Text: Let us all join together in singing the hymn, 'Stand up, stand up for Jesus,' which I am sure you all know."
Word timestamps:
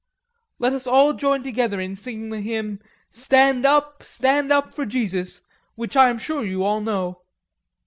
Let 0.57 0.73
us 0.73 0.87
all 0.87 1.13
join 1.13 1.43
together 1.43 1.79
in 1.79 1.95
singing 1.95 2.29
the 2.29 2.41
hymn, 2.41 2.79
'Stand 3.11 3.67
up, 3.67 4.01
stand 4.01 4.51
up 4.51 4.73
for 4.73 4.83
Jesus,' 4.83 5.43
which 5.75 5.95
I 5.95 6.09
am 6.09 6.17
sure 6.17 6.43
you 6.43 6.63
all 6.63 6.81
know." 6.81 7.21